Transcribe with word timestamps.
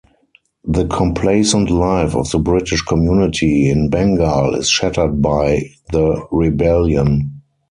The 0.65 0.87
complacent 0.87 1.69
life 1.69 2.15
of 2.15 2.27
the 2.31 2.39
British 2.39 2.81
community 2.81 3.69
in 3.69 3.91
Bengal 3.91 4.55
is 4.55 4.67
shattered 4.67 5.21
by 5.21 5.61
the 5.91 6.25
Rebellion. 6.31 7.43